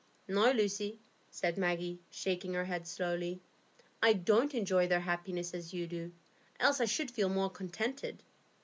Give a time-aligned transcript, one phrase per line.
[0.27, 0.97] "No, Lucy,"
[1.29, 3.39] said Maggie, shaking her head slowly,
[4.01, 6.11] "I don't enjoy their happiness as you do,
[6.59, 8.23] else I should be more contented.